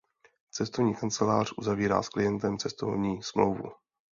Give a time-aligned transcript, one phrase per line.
[0.51, 3.71] Cestovní kancelář uzavírá s klientem "cestovní smlouvu".